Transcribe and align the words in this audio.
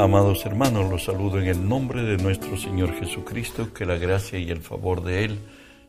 Amados 0.00 0.46
hermanos, 0.46 0.88
los 0.88 1.06
saludo 1.06 1.40
en 1.40 1.48
el 1.48 1.68
nombre 1.68 2.04
de 2.04 2.18
nuestro 2.18 2.56
Señor 2.56 2.94
Jesucristo, 2.94 3.74
que 3.74 3.84
la 3.84 3.96
gracia 3.96 4.38
y 4.38 4.48
el 4.48 4.60
favor 4.60 5.02
de 5.02 5.24
Él 5.24 5.40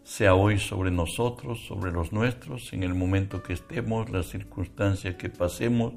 sea 0.04 0.34
hoy 0.34 0.58
sobre 0.58 0.90
nosotros, 0.90 1.60
sobre 1.68 1.92
los 1.92 2.12
nuestros, 2.12 2.74
en 2.74 2.82
el 2.82 2.96
momento 2.96 3.44
que 3.44 3.54
estemos, 3.54 4.10
las 4.10 4.26
circunstancias 4.26 5.14
que 5.14 5.30
pasemos, 5.30 5.94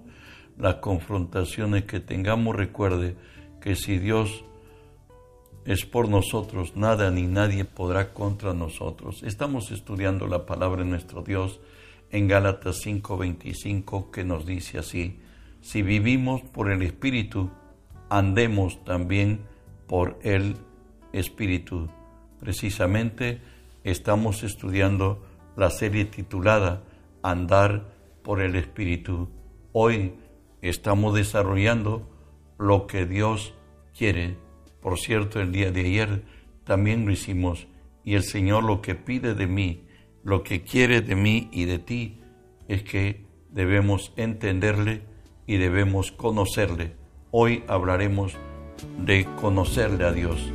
las 0.58 0.74
confrontaciones 0.74 1.84
que 1.84 2.00
tengamos. 2.00 2.54
Recuerde 2.54 3.16
que 3.62 3.76
si 3.76 3.98
Dios 3.98 4.44
es 5.64 5.86
por 5.86 6.10
nosotros, 6.10 6.76
nada 6.76 7.10
ni 7.10 7.22
nadie 7.22 7.64
podrá 7.64 8.12
contra 8.12 8.52
nosotros. 8.52 9.22
Estamos 9.22 9.70
estudiando 9.70 10.26
la 10.26 10.44
palabra 10.44 10.82
de 10.84 10.90
nuestro 10.90 11.22
Dios 11.22 11.60
en 12.10 12.28
Gálatas 12.28 12.76
5:25 12.84 14.10
que 14.10 14.22
nos 14.22 14.44
dice 14.44 14.78
así, 14.78 15.18
si 15.62 15.80
vivimos 15.80 16.42
por 16.42 16.70
el 16.70 16.82
Espíritu, 16.82 17.50
andemos 18.12 18.84
también 18.84 19.40
por 19.86 20.18
el 20.22 20.56
Espíritu. 21.14 21.88
Precisamente 22.38 23.40
estamos 23.84 24.42
estudiando 24.42 25.24
la 25.56 25.70
serie 25.70 26.04
titulada 26.04 26.84
Andar 27.22 27.90
por 28.22 28.42
el 28.42 28.54
Espíritu. 28.56 29.30
Hoy 29.72 30.12
estamos 30.60 31.14
desarrollando 31.14 32.06
lo 32.58 32.86
que 32.86 33.06
Dios 33.06 33.54
quiere. 33.96 34.36
Por 34.82 34.98
cierto, 34.98 35.40
el 35.40 35.50
día 35.50 35.72
de 35.72 35.80
ayer 35.80 36.22
también 36.64 37.06
lo 37.06 37.12
hicimos 37.12 37.66
y 38.04 38.14
el 38.14 38.24
Señor 38.24 38.64
lo 38.64 38.82
que 38.82 38.94
pide 38.94 39.34
de 39.34 39.46
mí, 39.46 39.86
lo 40.22 40.42
que 40.42 40.62
quiere 40.64 41.00
de 41.00 41.16
mí 41.16 41.48
y 41.50 41.64
de 41.64 41.78
ti, 41.78 42.20
es 42.68 42.82
que 42.82 43.24
debemos 43.50 44.12
entenderle 44.16 45.00
y 45.46 45.56
debemos 45.56 46.12
conocerle 46.12 47.00
Hoy 47.34 47.64
hablaremos 47.66 48.36
de 48.98 49.26
conocerle 49.40 50.04
a 50.04 50.12
Dios. 50.12 50.52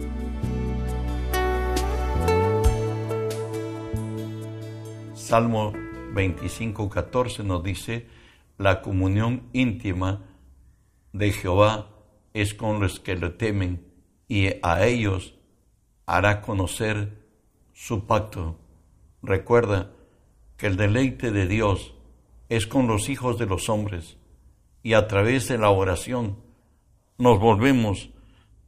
Salmo 5.16 5.74
25, 6.14 6.88
14 6.88 7.44
nos 7.44 7.64
dice, 7.64 8.06
la 8.60 8.84
comunión 8.84 9.50
íntima 9.54 10.22
de 11.14 11.32
Jehová 11.32 11.90
es 12.36 12.54
con 12.54 12.80
los 12.80 13.00
que 13.00 13.16
le 13.16 13.32
temen 13.32 13.84
y 14.28 14.50
a 14.62 14.86
ellos 14.86 15.34
hará 16.06 16.44
conocer 16.44 17.26
su 17.74 18.06
pacto. 18.06 18.60
Recuerda 19.24 19.94
que 20.58 20.68
el 20.68 20.78
deleite 20.78 21.32
de 21.32 21.48
Dios 21.48 21.96
es 22.50 22.68
con 22.68 22.86
los 22.86 23.10
hijos 23.10 23.40
de 23.40 23.48
los 23.48 23.68
hombres 23.68 24.18
y 24.84 24.94
a 24.94 25.08
través 25.08 25.48
de 25.48 25.58
la 25.58 25.72
oración 25.72 26.46
nos 27.18 27.40
volvemos 27.40 28.10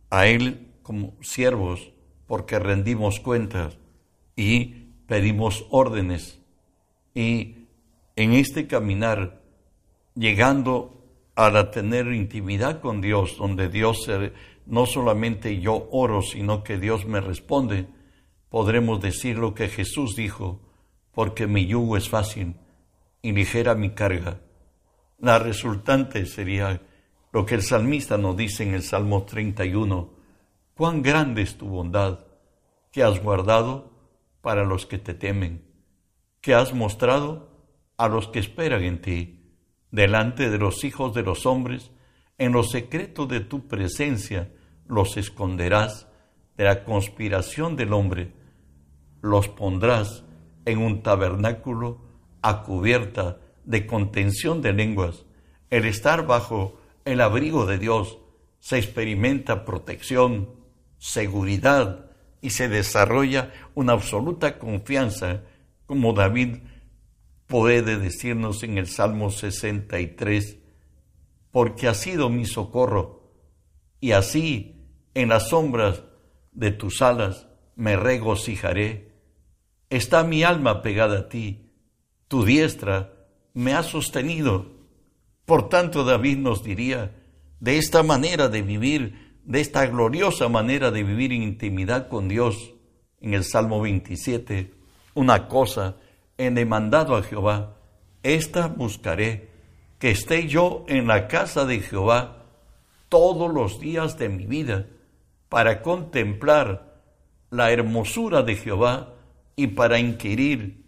a 0.09 0.27
Él 0.27 0.73
como 0.81 1.13
siervos 1.21 1.91
porque 2.27 2.59
rendimos 2.59 3.19
cuentas 3.19 3.77
y 4.35 4.65
pedimos 5.07 5.65
órdenes. 5.69 6.39
Y 7.13 7.67
en 8.15 8.33
este 8.33 8.67
caminar, 8.67 9.41
llegando 10.15 11.03
a 11.35 11.71
tener 11.71 12.07
intimidad 12.07 12.81
con 12.81 13.01
Dios, 13.01 13.37
donde 13.37 13.69
Dios 13.69 14.09
no 14.65 14.85
solamente 14.85 15.59
yo 15.59 15.87
oro, 15.91 16.21
sino 16.21 16.63
que 16.63 16.77
Dios 16.77 17.05
me 17.05 17.21
responde, 17.21 17.87
podremos 18.49 19.01
decir 19.01 19.37
lo 19.37 19.53
que 19.53 19.69
Jesús 19.69 20.15
dijo, 20.15 20.59
porque 21.13 21.47
mi 21.47 21.65
yugo 21.65 21.97
es 21.97 22.09
fácil 22.09 22.55
y 23.21 23.31
ligera 23.31 23.73
mi 23.75 23.91
carga. 23.91 24.41
La 25.17 25.39
resultante 25.39 26.25
sería 26.25 26.81
lo 27.31 27.45
que 27.45 27.55
el 27.55 27.63
salmista 27.63 28.17
nos 28.17 28.35
dice 28.35 28.63
en 28.63 28.73
el 28.73 28.83
Salmo 28.83 29.23
31, 29.23 30.09
cuán 30.73 31.01
grande 31.01 31.41
es 31.41 31.57
tu 31.57 31.67
bondad 31.67 32.19
que 32.91 33.03
has 33.03 33.21
guardado 33.21 33.91
para 34.41 34.63
los 34.63 34.85
que 34.85 34.97
te 34.97 35.13
temen, 35.13 35.65
que 36.41 36.53
has 36.53 36.73
mostrado 36.73 37.49
a 37.97 38.07
los 38.07 38.27
que 38.29 38.39
esperan 38.39 38.83
en 38.83 39.01
ti, 39.01 39.53
delante 39.91 40.49
de 40.49 40.57
los 40.57 40.83
hijos 40.83 41.13
de 41.13 41.23
los 41.23 41.45
hombres, 41.45 41.91
en 42.37 42.53
los 42.53 42.71
secretos 42.71 43.27
de 43.27 43.41
tu 43.41 43.67
presencia 43.67 44.51
los 44.87 45.17
esconderás 45.17 46.07
de 46.57 46.63
la 46.63 46.83
conspiración 46.83 47.75
del 47.75 47.93
hombre, 47.93 48.33
los 49.21 49.49
pondrás 49.49 50.23
en 50.65 50.79
un 50.79 51.03
tabernáculo 51.03 52.01
a 52.41 52.63
cubierta 52.63 53.39
de 53.65 53.85
contención 53.85 54.61
de 54.61 54.73
lenguas, 54.73 55.25
el 55.69 55.85
estar 55.85 56.25
bajo 56.25 56.78
el 57.09 57.21
abrigo 57.21 57.65
de 57.65 57.77
Dios, 57.77 58.19
se 58.59 58.77
experimenta 58.77 59.65
protección, 59.65 60.49
seguridad 60.97 62.11
y 62.41 62.51
se 62.51 62.69
desarrolla 62.69 63.51
una 63.75 63.93
absoluta 63.93 64.59
confianza, 64.59 65.41
como 65.85 66.13
David 66.13 66.57
puede 67.47 67.97
decirnos 67.97 68.63
en 68.63 68.77
el 68.77 68.87
Salmo 68.87 69.31
63, 69.31 70.57
porque 71.51 71.87
ha 71.87 71.93
sido 71.93 72.29
mi 72.29 72.45
socorro, 72.45 73.33
y 73.99 74.11
así 74.11 74.85
en 75.13 75.29
las 75.29 75.49
sombras 75.49 76.03
de 76.51 76.71
tus 76.71 77.01
alas 77.01 77.47
me 77.75 77.95
regocijaré. 77.95 79.13
Está 79.89 80.23
mi 80.23 80.43
alma 80.43 80.81
pegada 80.81 81.19
a 81.19 81.29
ti, 81.29 81.71
tu 82.27 82.45
diestra 82.45 83.13
me 83.53 83.73
ha 83.73 83.83
sostenido 83.83 84.78
por 85.49 85.67
tanto, 85.67 86.03
David 86.03 86.37
nos 86.37 86.63
diría, 86.63 87.11
de 87.59 87.79
esta 87.79 88.03
manera 88.03 88.49
de 88.49 88.61
vivir, 88.61 89.39
de 89.43 89.61
esta 89.61 89.87
gloriosa 89.87 90.47
manera 90.47 90.91
de 90.91 91.03
vivir 91.03 91.33
en 91.33 91.41
intimidad 91.41 92.07
con 92.07 92.27
Dios, 92.27 92.75
en 93.19 93.33
el 93.33 93.43
Salmo 93.43 93.81
27, 93.81 94.71
una 95.15 95.47
cosa 95.47 95.95
he 96.37 96.51
demandado 96.51 97.15
a 97.15 97.23
Jehová, 97.23 97.77
esta 98.21 98.67
buscaré, 98.67 99.49
que 99.97 100.11
esté 100.11 100.47
yo 100.47 100.85
en 100.87 101.07
la 101.07 101.27
casa 101.27 101.65
de 101.65 101.79
Jehová 101.79 102.45
todos 103.09 103.51
los 103.51 103.79
días 103.79 104.19
de 104.19 104.29
mi 104.29 104.45
vida, 104.45 104.85
para 105.49 105.81
contemplar 105.81 107.01
la 107.49 107.71
hermosura 107.71 108.43
de 108.43 108.55
Jehová 108.55 109.15
y 109.55 109.65
para 109.65 109.97
inquirir 109.97 110.85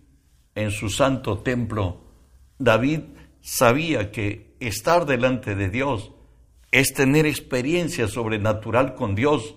en 0.54 0.70
su 0.70 0.92
santo 0.92 1.40
templo. 1.40 2.04
David 2.60 3.00
sabía 3.42 4.12
que 4.12 4.51
estar 4.62 5.06
delante 5.06 5.56
de 5.56 5.70
Dios 5.70 6.12
es 6.72 6.94
tener 6.94 7.26
experiencia 7.26 8.08
sobrenatural 8.08 8.96
con 8.96 9.16
Dios 9.16 9.56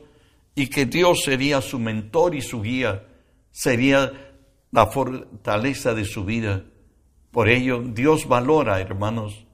y 0.54 0.68
que 0.68 0.86
Dios 0.86 1.22
sería 1.24 1.60
su 1.60 1.78
mentor 1.78 2.34
y 2.34 2.42
su 2.42 2.62
guía, 2.62 3.06
sería 3.50 4.34
la 4.72 4.86
fortaleza 4.86 5.94
de 5.94 6.04
su 6.04 6.24
vida. 6.24 6.64
Por 7.30 7.48
ello, 7.48 7.82
Dios 7.82 8.26
valora, 8.26 8.80
hermanos, 8.80 9.46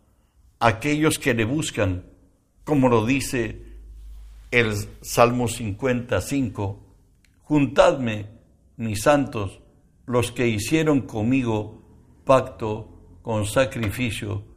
aquellos 0.58 1.18
que 1.18 1.34
le 1.34 1.44
buscan, 1.44 2.04
como 2.64 2.88
lo 2.88 3.04
dice 3.04 3.62
el 4.50 4.74
Salmo 5.02 5.48
55, 5.48 6.78
juntadme, 7.42 8.26
mis 8.76 9.02
santos, 9.02 9.60
los 10.06 10.32
que 10.32 10.48
hicieron 10.48 11.02
conmigo 11.02 11.82
pacto 12.24 12.88
con 13.22 13.46
sacrificio 13.46 14.49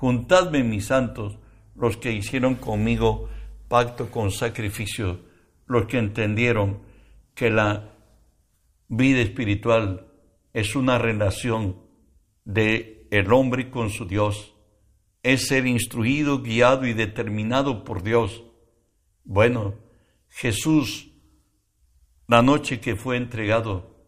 Juntadme, 0.00 0.64
mis 0.64 0.86
santos, 0.86 1.36
los 1.74 1.98
que 1.98 2.10
hicieron 2.10 2.54
conmigo 2.54 3.28
pacto 3.68 4.10
con 4.10 4.30
sacrificio, 4.30 5.20
los 5.66 5.84
que 5.88 5.98
entendieron 5.98 6.80
que 7.34 7.50
la 7.50 7.92
vida 8.88 9.20
espiritual 9.20 10.06
es 10.54 10.74
una 10.74 10.96
relación 10.96 11.82
de 12.46 13.06
el 13.10 13.30
hombre 13.30 13.68
con 13.68 13.90
su 13.90 14.06
Dios, 14.06 14.54
es 15.22 15.48
ser 15.48 15.66
instruido, 15.66 16.40
guiado 16.40 16.86
y 16.86 16.94
determinado 16.94 17.84
por 17.84 18.02
Dios. 18.02 18.42
Bueno, 19.24 19.74
Jesús, 20.30 21.12
la 22.26 22.40
noche 22.40 22.80
que 22.80 22.96
fue 22.96 23.18
entregado, 23.18 24.02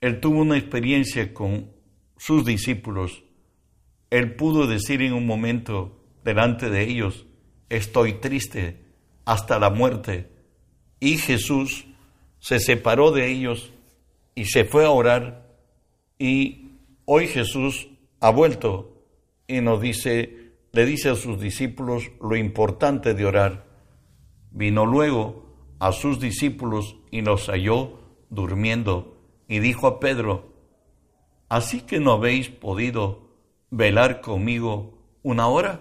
él 0.00 0.20
tuvo 0.20 0.42
una 0.42 0.56
experiencia 0.56 1.34
con 1.34 1.72
sus 2.16 2.44
discípulos 2.44 3.24
él 4.10 4.34
pudo 4.36 4.66
decir 4.66 5.02
en 5.02 5.12
un 5.12 5.26
momento 5.26 5.98
delante 6.24 6.70
de 6.70 6.82
ellos, 6.82 7.26
estoy 7.68 8.14
triste 8.14 8.84
hasta 9.24 9.58
la 9.58 9.70
muerte. 9.70 10.30
Y 11.00 11.18
Jesús 11.18 11.86
se 12.40 12.60
separó 12.60 13.12
de 13.12 13.30
ellos 13.30 13.72
y 14.34 14.46
se 14.46 14.64
fue 14.64 14.84
a 14.84 14.90
orar. 14.90 15.46
Y 16.18 16.70
hoy 17.04 17.28
Jesús 17.28 17.88
ha 18.20 18.30
vuelto 18.30 19.04
y 19.46 19.60
nos 19.60 19.80
dice, 19.80 20.52
le 20.72 20.86
dice 20.86 21.10
a 21.10 21.14
sus 21.14 21.40
discípulos 21.40 22.10
lo 22.20 22.36
importante 22.36 23.14
de 23.14 23.26
orar. 23.26 23.66
Vino 24.50 24.86
luego 24.86 25.46
a 25.78 25.92
sus 25.92 26.18
discípulos 26.18 26.96
y 27.10 27.20
los 27.20 27.48
halló 27.48 27.98
durmiendo 28.30 29.18
y 29.46 29.60
dijo 29.60 29.86
a 29.86 30.00
Pedro, 30.00 30.52
¿así 31.48 31.82
que 31.82 32.00
no 32.00 32.12
habéis 32.12 32.48
podido 32.48 33.27
velar 33.70 34.20
conmigo 34.20 34.98
una 35.22 35.48
hora? 35.48 35.80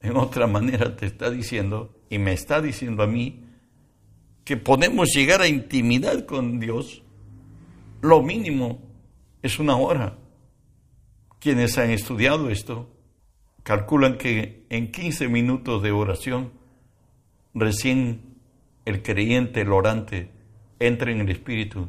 En 0.00 0.16
otra 0.16 0.46
manera 0.46 0.96
te 0.96 1.06
está 1.06 1.30
diciendo, 1.30 1.96
y 2.10 2.18
me 2.18 2.32
está 2.32 2.60
diciendo 2.60 3.02
a 3.02 3.06
mí, 3.06 3.44
que 4.44 4.56
podemos 4.56 5.08
llegar 5.14 5.40
a 5.40 5.48
intimidad 5.48 6.26
con 6.26 6.58
Dios. 6.58 7.02
Lo 8.00 8.22
mínimo 8.22 8.80
es 9.42 9.58
una 9.58 9.76
hora. 9.76 10.18
Quienes 11.38 11.78
han 11.78 11.90
estudiado 11.90 12.50
esto 12.50 12.88
calculan 13.62 14.18
que 14.18 14.66
en 14.70 14.90
15 14.90 15.28
minutos 15.28 15.82
de 15.82 15.92
oración 15.92 16.52
recién 17.54 18.36
el 18.84 19.02
creyente, 19.02 19.60
el 19.60 19.72
orante, 19.72 20.30
entra 20.80 21.12
en 21.12 21.20
el 21.20 21.30
Espíritu. 21.30 21.88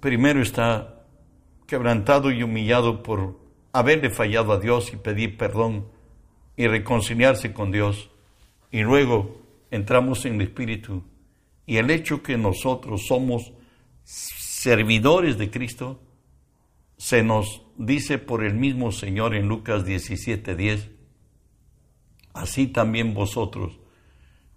Primero 0.00 0.40
está 0.40 1.04
quebrantado 1.66 2.30
y 2.30 2.42
humillado 2.42 3.02
por 3.02 3.41
haberle 3.72 4.10
fallado 4.10 4.52
a 4.52 4.58
Dios 4.58 4.92
y 4.92 4.96
pedir 4.96 5.36
perdón 5.36 5.86
y 6.56 6.66
reconciliarse 6.66 7.52
con 7.52 7.72
Dios. 7.72 8.10
Y 8.70 8.82
luego 8.82 9.42
entramos 9.70 10.24
en 10.24 10.34
el 10.36 10.42
Espíritu. 10.42 11.02
Y 11.66 11.76
el 11.78 11.90
hecho 11.90 12.22
que 12.22 12.36
nosotros 12.36 13.06
somos 13.06 13.52
servidores 14.04 15.38
de 15.38 15.50
Cristo, 15.50 16.00
se 16.96 17.24
nos 17.24 17.62
dice 17.76 18.18
por 18.18 18.44
el 18.44 18.54
mismo 18.54 18.92
Señor 18.92 19.34
en 19.34 19.48
Lucas 19.48 19.84
17:10, 19.84 20.90
así 22.32 22.68
también 22.68 23.12
vosotros, 23.12 23.80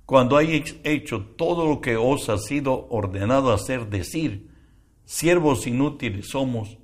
cuando 0.05 0.37
hayáis 0.37 0.75
hecho 0.83 1.21
todo 1.21 1.67
lo 1.67 1.81
que 1.81 1.97
os 1.97 2.29
ha 2.29 2.37
sido 2.37 2.87
ordenado 2.91 3.51
hacer, 3.51 3.89
decir, 3.89 4.51
siervos 5.05 5.65
inútiles 5.65 6.27
somos, 6.29 6.77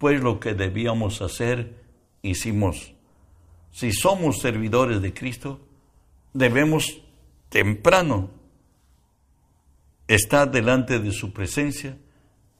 pues 0.00 0.22
lo 0.22 0.40
que 0.40 0.54
debíamos 0.54 1.20
hacer, 1.20 1.74
hicimos. 2.22 2.94
Si 3.70 3.92
somos 3.92 4.38
servidores 4.38 5.02
de 5.02 5.12
Cristo, 5.12 5.60
debemos 6.32 7.02
temprano 7.50 8.30
estar 10.08 10.50
delante 10.50 11.00
de 11.00 11.12
su 11.12 11.34
presencia 11.34 11.98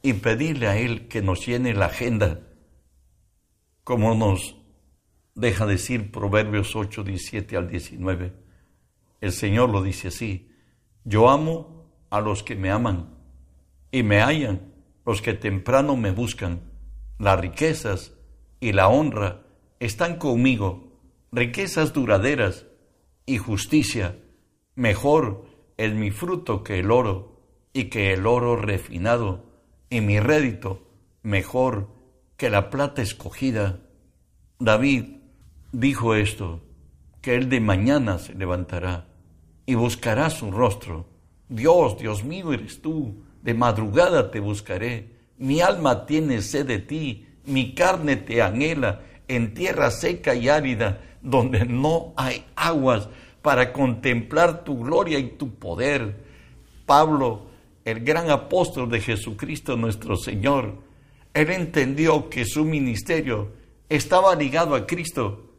y 0.03 0.13
pedirle 0.13 0.67
a 0.67 0.77
Él 0.77 1.07
que 1.07 1.23
nos 1.23 1.43
llene 1.43 1.73
la 1.73 1.87
agenda, 1.87 2.41
como 3.83 4.13
nos 4.13 4.55
deja 5.33 5.65
decir 5.65 6.11
Proverbios 6.11 6.75
8, 6.75 7.03
17 7.03 7.57
al 7.57 7.69
19. 7.69 8.33
El 9.19 9.31
Señor 9.31 9.71
lo 9.71 9.81
dice 9.81 10.09
así, 10.09 10.47
yo 11.05 11.27
amo 11.27 11.89
a 12.11 12.21
los 12.21 12.43
que 12.43 12.55
me 12.55 12.69
aman 12.69 13.15
y 13.91 14.03
me 14.03 14.21
hallan 14.21 14.71
los 15.07 15.23
que 15.23 15.33
temprano 15.33 15.97
me 15.97 16.11
buscan. 16.11 16.69
Las 17.21 17.39
riquezas 17.39 18.13
y 18.59 18.71
la 18.71 18.87
honra 18.87 19.43
están 19.79 20.15
conmigo, 20.15 20.91
riquezas 21.31 21.93
duraderas 21.93 22.65
y 23.27 23.37
justicia, 23.37 24.17
mejor 24.73 25.45
es 25.77 25.93
mi 25.93 26.09
fruto 26.09 26.63
que 26.63 26.79
el 26.79 26.89
oro 26.89 27.39
y 27.73 27.91
que 27.91 28.11
el 28.13 28.25
oro 28.25 28.55
refinado, 28.55 29.45
y 29.87 30.01
mi 30.01 30.19
rédito 30.19 30.81
mejor 31.21 31.89
que 32.37 32.49
la 32.49 32.71
plata 32.71 33.03
escogida. 33.03 33.81
David 34.57 35.17
dijo 35.71 36.15
esto, 36.15 36.63
que 37.21 37.35
él 37.35 37.49
de 37.49 37.59
mañana 37.59 38.17
se 38.17 38.33
levantará 38.33 39.09
y 39.67 39.75
buscará 39.75 40.31
su 40.31 40.49
rostro. 40.49 41.05
Dios, 41.49 41.99
Dios 41.99 42.23
mío 42.23 42.51
eres 42.51 42.81
tú, 42.81 43.23
de 43.43 43.53
madrugada 43.53 44.31
te 44.31 44.39
buscaré. 44.39 45.20
Mi 45.41 45.59
alma 45.59 46.05
tiene 46.05 46.43
sed 46.43 46.67
de 46.67 46.77
ti, 46.77 47.25
mi 47.45 47.73
carne 47.73 48.15
te 48.15 48.43
anhela 48.43 49.01
en 49.27 49.55
tierra 49.55 49.89
seca 49.89 50.35
y 50.35 50.49
árida, 50.49 51.01
donde 51.23 51.65
no 51.65 52.13
hay 52.15 52.45
aguas 52.55 53.09
para 53.41 53.73
contemplar 53.73 54.63
tu 54.63 54.83
gloria 54.83 55.17
y 55.17 55.29
tu 55.39 55.55
poder. 55.55 56.23
Pablo, 56.85 57.47
el 57.85 58.01
gran 58.03 58.29
apóstol 58.29 58.87
de 58.91 59.01
Jesucristo 59.01 59.75
nuestro 59.75 60.15
Señor, 60.15 60.75
él 61.33 61.49
entendió 61.49 62.29
que 62.29 62.45
su 62.45 62.63
ministerio 62.63 63.51
estaba 63.89 64.35
ligado 64.35 64.75
a 64.75 64.85
Cristo 64.85 65.55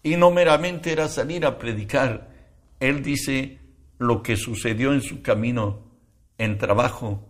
y 0.00 0.14
no 0.14 0.30
meramente 0.30 0.92
era 0.92 1.08
salir 1.08 1.44
a 1.44 1.58
predicar, 1.58 2.30
él 2.78 3.02
dice 3.02 3.58
lo 3.98 4.22
que 4.22 4.36
sucedió 4.36 4.92
en 4.92 5.02
su 5.02 5.22
camino, 5.22 5.82
en 6.38 6.56
trabajo 6.56 7.26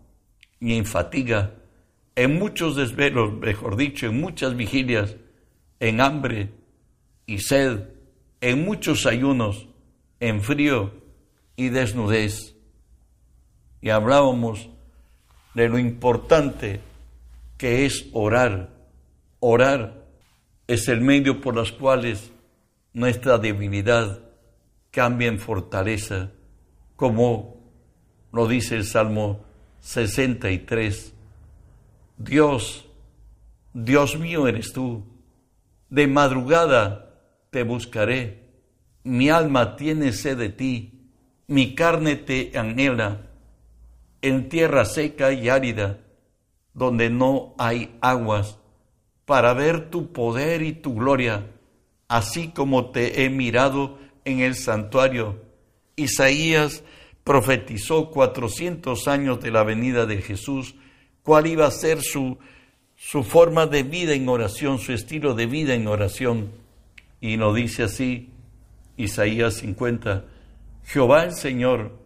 y 0.60 0.76
en 0.76 0.84
fatiga, 0.84 1.63
en 2.16 2.38
muchos 2.38 2.76
desvelos, 2.76 3.32
mejor 3.32 3.76
dicho, 3.76 4.06
en 4.06 4.20
muchas 4.20 4.56
vigilias, 4.56 5.16
en 5.80 6.00
hambre 6.00 6.50
y 7.26 7.38
sed, 7.38 7.88
en 8.40 8.64
muchos 8.64 9.06
ayunos, 9.06 9.68
en 10.20 10.42
frío 10.42 10.92
y 11.56 11.68
desnudez. 11.68 12.54
Y 13.80 13.90
hablábamos 13.90 14.70
de 15.54 15.68
lo 15.68 15.78
importante 15.78 16.80
que 17.58 17.86
es 17.86 18.06
orar. 18.12 18.70
Orar 19.40 20.04
es 20.66 20.88
el 20.88 21.00
medio 21.00 21.40
por 21.40 21.54
los 21.54 21.72
cuales 21.72 22.32
nuestra 22.92 23.38
debilidad 23.38 24.20
cambia 24.90 25.28
en 25.28 25.38
fortaleza, 25.38 26.30
como 26.96 27.56
lo 28.32 28.46
dice 28.46 28.76
el 28.76 28.84
Salmo 28.84 29.44
63. 29.80 31.13
Dios, 32.16 32.86
Dios 33.72 34.18
mío 34.18 34.46
eres 34.46 34.72
tú, 34.72 35.04
de 35.90 36.06
madrugada 36.06 37.20
te 37.50 37.62
buscaré, 37.64 38.44
mi 39.02 39.30
alma 39.30 39.76
tiene 39.76 40.12
sed 40.12 40.38
de 40.38 40.48
ti, 40.48 41.10
mi 41.46 41.74
carne 41.74 42.16
te 42.16 42.56
anhela, 42.56 43.30
en 44.22 44.48
tierra 44.48 44.84
seca 44.84 45.32
y 45.32 45.48
árida, 45.48 46.00
donde 46.72 47.10
no 47.10 47.54
hay 47.58 47.96
aguas, 48.00 48.58
para 49.24 49.52
ver 49.52 49.90
tu 49.90 50.12
poder 50.12 50.62
y 50.62 50.72
tu 50.72 50.94
gloria, 50.94 51.50
así 52.08 52.48
como 52.48 52.90
te 52.90 53.24
he 53.24 53.30
mirado 53.30 53.98
en 54.24 54.40
el 54.40 54.54
santuario. 54.54 55.42
Isaías 55.96 56.84
profetizó 57.24 58.10
400 58.10 59.08
años 59.08 59.40
de 59.40 59.50
la 59.50 59.64
venida 59.64 60.06
de 60.06 60.22
Jesús, 60.22 60.74
cuál 61.24 61.48
iba 61.48 61.66
a 61.66 61.72
ser 61.72 62.02
su, 62.02 62.38
su 62.94 63.24
forma 63.24 63.66
de 63.66 63.82
vida 63.82 64.12
en 64.12 64.28
oración, 64.28 64.78
su 64.78 64.92
estilo 64.92 65.34
de 65.34 65.46
vida 65.46 65.74
en 65.74 65.88
oración. 65.88 66.52
Y 67.20 67.36
nos 67.36 67.56
dice 67.56 67.82
así, 67.82 68.30
Isaías 68.96 69.54
50, 69.54 70.26
Jehová 70.84 71.24
el 71.24 71.32
Señor 71.32 71.98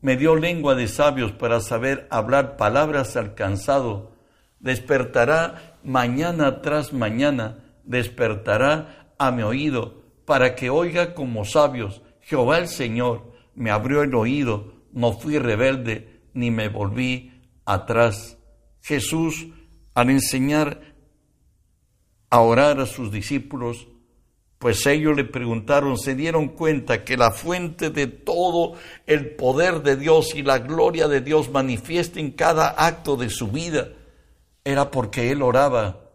me 0.00 0.16
dio 0.16 0.36
lengua 0.36 0.74
de 0.74 0.86
sabios 0.86 1.32
para 1.32 1.60
saber 1.60 2.06
hablar 2.10 2.56
palabras 2.56 3.16
alcanzado, 3.16 4.12
despertará 4.60 5.78
mañana 5.82 6.60
tras 6.60 6.92
mañana, 6.92 7.58
despertará 7.84 9.08
a 9.18 9.30
mi 9.30 9.42
oído 9.42 10.02
para 10.24 10.54
que 10.54 10.70
oiga 10.70 11.14
como 11.14 11.44
sabios, 11.44 12.02
Jehová 12.20 12.58
el 12.58 12.68
Señor 12.68 13.32
me 13.54 13.70
abrió 13.70 14.02
el 14.02 14.14
oído, 14.14 14.74
no 14.92 15.12
fui 15.12 15.38
rebelde 15.38 16.20
ni 16.34 16.50
me 16.50 16.68
volví 16.68 17.32
atrás. 17.64 18.38
Jesús, 18.82 19.46
al 19.94 20.10
enseñar 20.10 20.94
a 22.30 22.40
orar 22.40 22.80
a 22.80 22.86
sus 22.86 23.10
discípulos, 23.12 23.88
pues 24.58 24.86
ellos 24.86 25.16
le 25.16 25.24
preguntaron, 25.24 25.98
se 25.98 26.14
dieron 26.14 26.48
cuenta 26.48 27.04
que 27.04 27.16
la 27.16 27.32
fuente 27.32 27.90
de 27.90 28.06
todo 28.06 28.74
el 29.06 29.34
poder 29.34 29.82
de 29.82 29.96
Dios 29.96 30.34
y 30.34 30.42
la 30.42 30.58
gloria 30.60 31.08
de 31.08 31.20
Dios 31.20 31.50
manifiesta 31.50 32.20
en 32.20 32.30
cada 32.30 32.68
acto 32.68 33.16
de 33.16 33.28
su 33.28 33.48
vida 33.48 33.88
era 34.64 34.90
porque 34.90 35.32
él 35.32 35.42
oraba. 35.42 36.10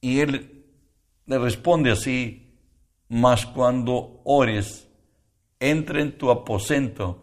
Y 0.00 0.20
él 0.20 0.66
le 1.26 1.38
responde 1.38 1.90
así, 1.90 2.54
mas 3.08 3.46
cuando 3.46 4.20
ores, 4.24 4.86
entra 5.58 6.00
en 6.00 6.16
tu 6.16 6.30
aposento 6.30 7.19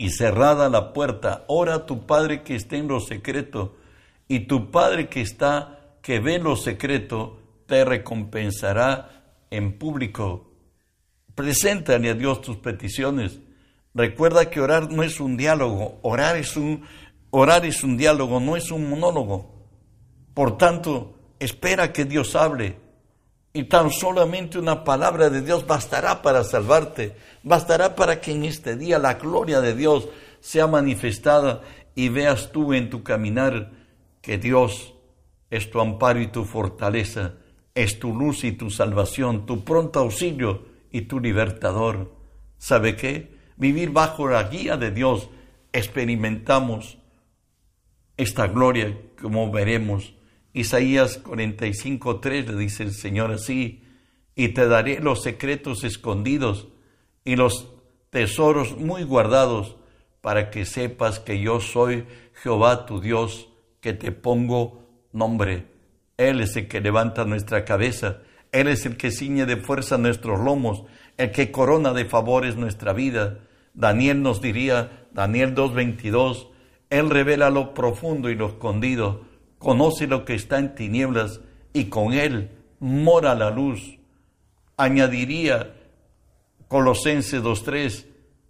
y 0.00 0.08
cerrada 0.08 0.70
la 0.70 0.94
puerta, 0.94 1.44
ora 1.46 1.74
a 1.74 1.84
tu 1.84 2.06
Padre 2.06 2.42
que 2.42 2.54
esté 2.54 2.78
en 2.78 2.88
lo 2.88 3.00
secreto, 3.00 3.76
y 4.28 4.46
tu 4.46 4.70
Padre 4.70 5.10
que 5.10 5.20
está, 5.20 5.98
que 6.00 6.20
ve 6.20 6.38
lo 6.38 6.56
secreto, 6.56 7.38
te 7.66 7.84
recompensará 7.84 9.34
en 9.50 9.76
público. 9.76 10.54
Preséntale 11.34 12.08
a 12.08 12.14
Dios 12.14 12.40
tus 12.40 12.56
peticiones. 12.56 13.40
Recuerda 13.92 14.48
que 14.48 14.62
orar 14.62 14.90
no 14.90 15.02
es 15.02 15.20
un 15.20 15.36
diálogo, 15.36 15.98
orar 16.00 16.38
es 16.38 16.56
un, 16.56 16.82
orar 17.28 17.66
es 17.66 17.84
un 17.84 17.98
diálogo, 17.98 18.40
no 18.40 18.56
es 18.56 18.70
un 18.70 18.88
monólogo. 18.88 19.66
Por 20.32 20.56
tanto, 20.56 21.18
espera 21.38 21.92
que 21.92 22.06
Dios 22.06 22.34
hable 22.36 22.78
y 23.52 23.64
tan 23.64 23.90
solamente 23.90 24.58
una 24.58 24.84
palabra 24.84 25.28
de 25.28 25.42
Dios 25.42 25.66
bastará 25.66 26.22
para 26.22 26.44
salvarte, 26.44 27.16
bastará 27.42 27.96
para 27.96 28.20
que 28.20 28.32
en 28.32 28.44
este 28.44 28.76
día 28.76 28.98
la 28.98 29.14
gloria 29.14 29.60
de 29.60 29.74
Dios 29.74 30.08
sea 30.40 30.66
manifestada 30.66 31.62
y 31.94 32.08
veas 32.08 32.52
tú 32.52 32.72
en 32.72 32.90
tu 32.90 33.02
caminar 33.02 33.72
que 34.22 34.38
Dios 34.38 34.94
es 35.50 35.70
tu 35.70 35.80
amparo 35.80 36.20
y 36.20 36.28
tu 36.28 36.44
fortaleza, 36.44 37.34
es 37.74 37.98
tu 37.98 38.14
luz 38.14 38.44
y 38.44 38.52
tu 38.52 38.70
salvación, 38.70 39.46
tu 39.46 39.64
pronto 39.64 39.98
auxilio 39.98 40.66
y 40.92 41.02
tu 41.02 41.18
libertador. 41.18 42.14
¿Sabe 42.58 42.94
qué? 42.94 43.36
Vivir 43.56 43.90
bajo 43.90 44.28
la 44.28 44.44
guía 44.44 44.76
de 44.76 44.92
Dios, 44.92 45.28
experimentamos 45.72 46.98
esta 48.16 48.46
gloria 48.46 48.96
como 49.20 49.50
veremos. 49.50 50.14
Isaías 50.52 51.22
45.3 51.22 52.46
le 52.46 52.56
dice 52.56 52.82
el 52.82 52.92
Señor 52.92 53.30
así, 53.30 53.84
y 54.34 54.48
te 54.48 54.66
daré 54.66 55.00
los 55.00 55.22
secretos 55.22 55.84
escondidos 55.84 56.68
y 57.24 57.36
los 57.36 57.68
tesoros 58.10 58.76
muy 58.76 59.04
guardados 59.04 59.76
para 60.20 60.50
que 60.50 60.64
sepas 60.64 61.20
que 61.20 61.40
yo 61.40 61.60
soy 61.60 62.04
Jehová 62.42 62.86
tu 62.86 63.00
Dios, 63.00 63.48
que 63.80 63.92
te 63.92 64.12
pongo 64.12 64.86
nombre. 65.12 65.66
Él 66.16 66.40
es 66.40 66.56
el 66.56 66.68
que 66.68 66.80
levanta 66.80 67.24
nuestra 67.24 67.64
cabeza, 67.64 68.18
Él 68.52 68.68
es 68.68 68.84
el 68.84 68.96
que 68.96 69.10
ciñe 69.10 69.46
de 69.46 69.56
fuerza 69.56 69.96
nuestros 69.96 70.40
lomos, 70.40 70.82
el 71.16 71.30
que 71.30 71.50
corona 71.50 71.92
de 71.92 72.04
favores 72.04 72.56
nuestra 72.56 72.92
vida. 72.92 73.38
Daniel 73.74 74.22
nos 74.22 74.42
diría, 74.42 75.06
Daniel 75.12 75.54
2.22, 75.54 76.48
Él 76.90 77.08
revela 77.08 77.50
lo 77.50 77.72
profundo 77.72 78.28
y 78.28 78.34
lo 78.34 78.48
escondido, 78.48 79.24
conoce 79.60 80.06
lo 80.06 80.24
que 80.24 80.34
está 80.34 80.58
en 80.58 80.74
tinieblas 80.74 81.40
y 81.72 81.84
con 81.84 82.14
Él 82.14 82.50
mora 82.80 83.34
la 83.34 83.50
luz. 83.50 83.98
Añadiría 84.76 85.76
Colosenses 86.66 87.42
2.3, 87.42 88.06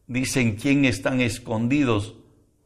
dicen 0.07 0.55
quién 0.55 0.85
están 0.85 1.21
escondidos 1.21 2.15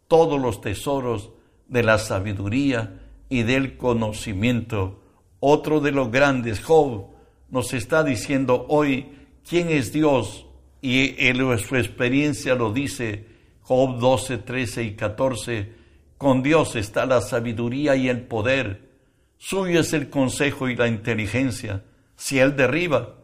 todos 0.08 0.40
los 0.40 0.60
tesoros 0.60 1.30
de 1.68 1.82
la 1.82 1.98
sabiduría 1.98 3.00
y 3.30 3.44
del 3.44 3.78
conocimiento. 3.78 5.00
Otro 5.40 5.80
de 5.80 5.92
los 5.92 6.10
grandes, 6.10 6.60
Job, 6.60 7.06
nos 7.48 7.72
está 7.72 8.04
diciendo 8.04 8.66
hoy 8.68 9.12
quién 9.48 9.70
es 9.70 9.90
Dios 9.90 10.46
y 10.82 11.14
en 11.26 11.58
su 11.58 11.76
experiencia 11.76 12.54
lo 12.54 12.74
dice 12.74 13.26
Job 13.62 13.98
12, 13.98 14.38
13 14.38 14.82
y 14.82 14.94
14. 14.96 15.83
Con 16.24 16.42
Dios 16.42 16.74
está 16.74 17.04
la 17.04 17.20
sabiduría 17.20 17.96
y 17.96 18.08
el 18.08 18.22
poder. 18.22 18.88
Suyo 19.36 19.80
es 19.80 19.92
el 19.92 20.08
consejo 20.08 20.70
y 20.70 20.74
la 20.74 20.88
inteligencia. 20.88 21.84
Si 22.16 22.38
Él 22.38 22.56
derriba, 22.56 23.16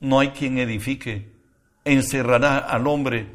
no 0.00 0.20
hay 0.20 0.28
quien 0.28 0.56
edifique. 0.56 1.34
Encerrará 1.84 2.56
al 2.56 2.86
hombre 2.86 3.26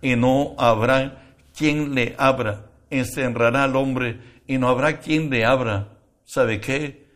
y 0.00 0.16
no 0.16 0.54
habrá 0.56 1.34
quien 1.54 1.94
le 1.94 2.14
abra. 2.16 2.70
Encerrará 2.88 3.64
al 3.64 3.76
hombre 3.76 4.20
y 4.46 4.56
no 4.56 4.70
habrá 4.70 5.00
quien 5.00 5.28
le 5.28 5.44
abra. 5.44 5.98
¿Sabe 6.24 6.58
qué? 6.58 7.10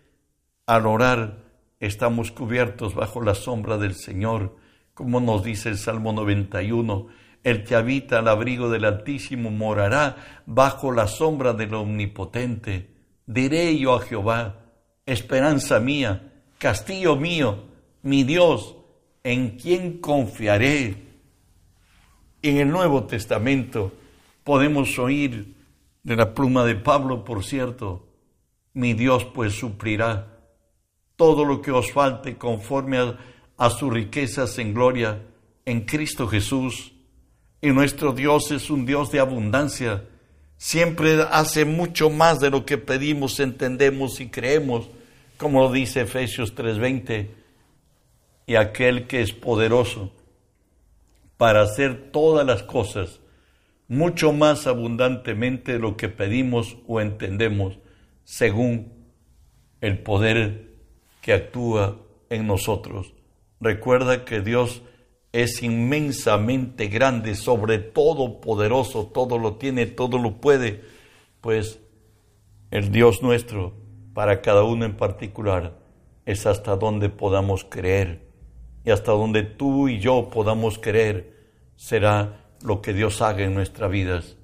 Al 0.67 0.87
orar 0.87 1.39
estamos 1.81 2.33
cubiertos 2.33 2.95
bajo 2.95 3.23
la 3.23 3.35
sombra 3.35 3.79
del 3.79 3.95
Señor, 3.95 4.59
como 4.93 5.21
nos 5.21 5.43
dice 5.43 5.71
el 5.71 5.79
Salmo 5.79 6.13
91. 6.13 7.07
El 7.43 7.65
que 7.65 7.75
habita 7.75 8.19
al 8.19 8.29
abrigo 8.29 8.71
del 8.71 8.85
Altísimo 8.85 9.51
morará 9.51 10.43
bajo 10.47 10.93
la 10.93 11.07
sombra 11.07 11.53
del 11.53 11.75
Omnipotente. 11.75 12.91
Diré 13.27 13.77
yo 13.79 13.95
a 13.95 14.01
Jehová, 14.01 14.57
esperanza 15.05 15.79
mía, 15.81 16.33
castillo 16.59 17.17
mío, 17.17 17.65
mi 18.03 18.25
Dios, 18.25 18.77
en 19.23 19.59
quien 19.59 19.99
confiaré 19.99 21.07
en 22.43 22.59
el 22.59 22.69
Nuevo 22.69 23.05
Testamento 23.05 23.93
podemos 24.45 24.99
oír 24.99 25.55
de 26.03 26.17
la 26.17 26.35
pluma 26.35 26.65
de 26.65 26.77
Pablo, 26.77 27.25
por 27.25 27.45
cierto, 27.45 28.07
mi 28.75 28.95
Dios 28.95 29.25
pues 29.25 29.59
suplirá 29.59 30.39
todo 31.17 31.45
lo 31.45 31.61
que 31.61 31.73
os 31.73 31.91
falte 31.91 32.37
conforme 32.37 33.17
a, 33.59 33.71
sus 33.71 33.93
riquezas 33.93 34.59
en 34.59 34.75
gloria 34.75 35.23
en 35.65 35.81
Cristo 35.87 36.29
Jesús. 36.29 36.93
Y 37.67 37.73
nuestro 37.73 38.13
Dios 38.13 38.53
es 38.53 38.71
un 38.71 38.87
Dios 38.87 39.11
de 39.11 39.19
abundancia. 39.19 40.05
Siempre 40.57 41.21
hace 41.33 41.65
mucho 41.65 42.11
más 42.11 42.39
de 42.39 42.49
lo 42.49 42.65
que 42.65 42.79
pedimos, 42.79 43.41
entendemos 43.41 44.21
y 44.21 44.29
creemos, 44.29 44.89
como 45.37 45.63
lo 45.63 45.73
dice 45.73 46.03
Efesios 46.03 46.55
3:20. 46.55 47.29
Y 48.47 48.55
aquel 48.55 49.09
que 49.09 49.21
es 49.21 49.33
poderoso 49.33 50.13
para 51.37 51.63
hacer 51.63 52.13
todas 52.13 52.47
las 52.47 52.63
cosas 52.63 53.19
mucho 53.89 54.33
más 54.33 54.69
abundantemente 54.69 55.73
de 55.73 55.81
lo 55.81 55.97
que 55.97 56.09
pedimos 56.09 56.77
o 56.87 57.01
entendemos, 57.01 57.81
según 58.23 58.93
el 59.81 59.99
poder 60.05 60.71
que 61.21 61.33
actúa 61.33 61.99
en 62.31 62.47
nosotros. 62.47 63.13
Recuerda 63.61 64.25
que 64.25 64.41
Dios 64.41 64.83
es 65.43 65.63
inmensamente 65.63 66.89
grande, 66.89 67.35
sobre 67.35 67.79
todo 67.79 68.41
poderoso, 68.41 69.11
todo 69.13 69.39
lo 69.39 69.57
tiene, 69.57 69.85
todo 69.85 70.17
lo 70.17 70.41
puede, 70.41 70.83
pues 71.43 71.79
el 72.71 72.91
Dios 72.91 73.23
nuestro, 73.23 73.75
para 74.15 74.41
cada 74.41 74.63
uno 74.63 74.87
en 74.87 74.97
particular, 74.97 75.77
es 76.25 76.47
hasta 76.47 76.77
donde 76.77 77.11
podamos 77.11 77.65
creer 77.69 78.23
y 78.83 78.91
hasta 78.91 79.13
donde 79.13 79.43
tú 79.43 79.89
y 79.89 79.99
yo 79.99 80.31
podamos 80.31 80.79
creer 80.79 81.35
será 81.77 82.47
lo 82.65 82.81
que 82.81 82.95
Dios 82.95 83.21
haga 83.21 83.45
en 83.45 83.53
nuestras 83.53 83.91
vidas. 83.91 84.37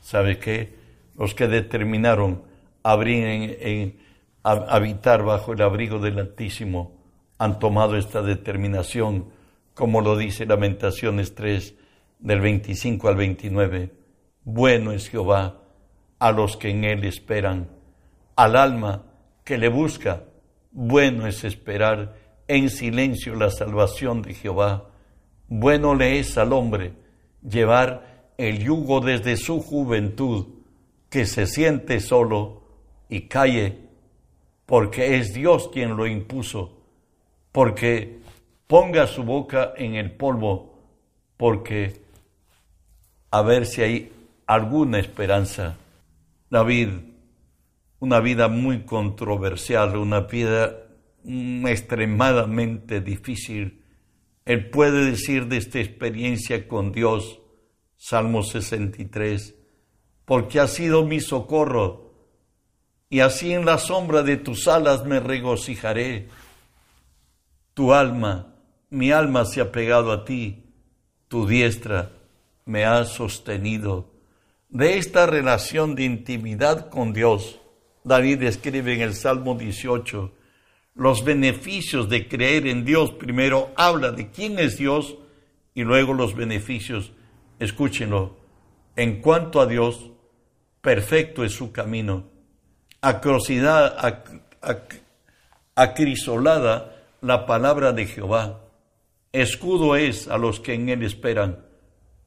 ¿Sabe 0.00 0.38
qué? 0.38 0.74
Los 1.18 1.34
que 1.34 1.48
determinaron 1.48 2.44
abrir 2.82 3.58
en, 3.60 3.98
habitar 4.42 5.22
bajo 5.22 5.52
el 5.52 5.60
abrigo 5.60 5.98
del 5.98 6.18
Altísimo 6.18 6.92
han 7.36 7.58
tomado 7.58 7.98
esta 7.98 8.22
determinación, 8.22 9.33
como 9.74 10.00
lo 10.00 10.16
dice 10.16 10.46
Lamentaciones 10.46 11.34
3, 11.34 11.74
del 12.20 12.40
25 12.40 13.08
al 13.08 13.16
29. 13.16 13.90
Bueno 14.44 14.92
es 14.92 15.08
Jehová 15.08 15.60
a 16.18 16.32
los 16.32 16.56
que 16.56 16.70
en 16.70 16.84
él 16.84 17.04
esperan, 17.04 17.68
al 18.36 18.56
alma 18.56 19.04
que 19.44 19.58
le 19.58 19.68
busca. 19.68 20.24
Bueno 20.70 21.26
es 21.26 21.44
esperar 21.44 22.16
en 22.48 22.70
silencio 22.70 23.34
la 23.34 23.50
salvación 23.50 24.22
de 24.22 24.34
Jehová. 24.34 24.90
Bueno 25.48 25.94
le 25.94 26.18
es 26.18 26.38
al 26.38 26.52
hombre 26.52 26.92
llevar 27.42 28.32
el 28.38 28.64
yugo 28.64 29.00
desde 29.00 29.36
su 29.36 29.60
juventud, 29.60 30.46
que 31.10 31.26
se 31.26 31.46
siente 31.46 32.00
solo 32.00 32.62
y 33.08 33.22
calle, 33.22 33.78
porque 34.66 35.18
es 35.18 35.34
Dios 35.34 35.68
quien 35.68 35.96
lo 35.96 36.06
impuso, 36.06 36.80
porque 37.52 38.23
ponga 38.66 39.06
su 39.06 39.22
boca 39.22 39.72
en 39.76 39.94
el 39.94 40.12
polvo, 40.12 40.78
porque 41.36 42.02
a 43.30 43.42
ver 43.42 43.66
si 43.66 43.82
hay 43.82 44.12
alguna 44.46 44.98
esperanza. 44.98 45.76
David, 46.50 46.88
una 47.98 48.20
vida 48.20 48.48
muy 48.48 48.84
controversial, 48.84 49.96
una 49.96 50.20
vida 50.20 50.76
extremadamente 51.24 53.00
difícil. 53.00 53.82
Él 54.44 54.70
puede 54.70 55.04
decir 55.06 55.46
de 55.46 55.56
esta 55.56 55.80
experiencia 55.80 56.68
con 56.68 56.92
Dios, 56.92 57.40
Salmo 57.96 58.42
63, 58.42 59.54
porque 60.26 60.60
ha 60.60 60.68
sido 60.68 61.04
mi 61.04 61.20
socorro, 61.20 62.12
y 63.08 63.20
así 63.20 63.52
en 63.52 63.64
la 63.64 63.78
sombra 63.78 64.22
de 64.22 64.36
tus 64.36 64.68
alas 64.68 65.04
me 65.04 65.20
regocijaré. 65.20 66.28
Tu 67.72 67.92
alma, 67.92 68.53
mi 68.94 69.10
alma 69.10 69.44
se 69.44 69.60
ha 69.60 69.72
pegado 69.72 70.12
a 70.12 70.24
ti, 70.24 70.64
tu 71.28 71.46
diestra 71.46 72.12
me 72.64 72.84
ha 72.84 73.04
sostenido. 73.04 74.12
De 74.68 74.98
esta 74.98 75.26
relación 75.26 75.94
de 75.94 76.04
intimidad 76.04 76.88
con 76.90 77.12
Dios, 77.12 77.60
David 78.04 78.42
escribe 78.44 78.94
en 78.94 79.00
el 79.02 79.14
Salmo 79.14 79.56
18, 79.56 80.32
los 80.94 81.24
beneficios 81.24 82.08
de 82.08 82.28
creer 82.28 82.68
en 82.68 82.84
Dios. 82.84 83.10
Primero 83.12 83.72
habla 83.76 84.12
de 84.12 84.30
quién 84.30 84.58
es 84.58 84.78
Dios 84.78 85.16
y 85.74 85.82
luego 85.82 86.14
los 86.14 86.36
beneficios. 86.36 87.12
Escúchenlo. 87.58 88.36
En 88.94 89.20
cuanto 89.20 89.60
a 89.60 89.66
Dios, 89.66 90.10
perfecto 90.80 91.44
es 91.44 91.52
su 91.52 91.72
camino. 91.72 92.30
Acrisolada 95.74 96.96
la 97.20 97.44
palabra 97.46 97.92
de 97.92 98.06
Jehová. 98.06 98.63
Escudo 99.34 99.96
es 99.96 100.28
a 100.28 100.38
los 100.38 100.60
que 100.60 100.74
en 100.74 100.88
él 100.88 101.02
esperan. 101.02 101.58